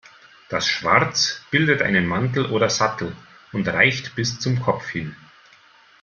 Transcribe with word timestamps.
Das 0.49 0.65
Schwarz 0.67 1.43
bildet 1.51 1.83
einen 1.83 2.07
Mantel 2.07 2.47
oder 2.47 2.71
Sattel 2.71 3.15
und 3.51 3.67
reicht 3.67 4.15
bis 4.15 4.39
zum 4.39 4.59
Kopf 4.59 4.87
hin. 4.89 5.15